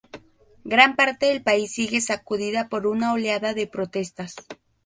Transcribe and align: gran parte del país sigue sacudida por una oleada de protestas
gran 0.63 0.95
parte 0.95 1.27
del 1.27 1.43
país 1.43 1.73
sigue 1.73 2.01
sacudida 2.01 2.69
por 2.69 2.87
una 2.87 3.13
oleada 3.13 3.53
de 3.53 3.67
protestas 3.67 4.33